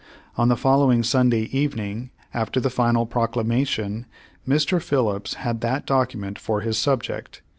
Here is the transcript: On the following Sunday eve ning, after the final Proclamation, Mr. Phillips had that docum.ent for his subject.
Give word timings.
On 0.35 0.49
the 0.49 0.57
following 0.57 1.03
Sunday 1.03 1.43
eve 1.51 1.75
ning, 1.75 2.09
after 2.33 2.59
the 2.59 2.71
final 2.71 3.05
Proclamation, 3.05 4.07
Mr. 4.47 4.81
Phillips 4.81 5.35
had 5.35 5.61
that 5.61 5.85
docum.ent 5.85 6.39
for 6.39 6.61
his 6.61 6.79
subject. 6.79 7.43